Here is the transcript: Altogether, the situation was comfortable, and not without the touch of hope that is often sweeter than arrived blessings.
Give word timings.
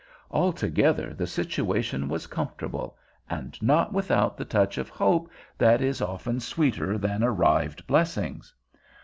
Altogether, 0.31 1.13
the 1.13 1.27
situation 1.27 2.09
was 2.09 2.25
comfortable, 2.25 2.97
and 3.29 3.61
not 3.61 3.93
without 3.93 4.35
the 4.35 4.43
touch 4.43 4.79
of 4.79 4.89
hope 4.89 5.29
that 5.59 5.79
is 5.79 6.01
often 6.01 6.39
sweeter 6.39 6.97
than 6.97 7.23
arrived 7.23 7.85
blessings. 7.85 8.51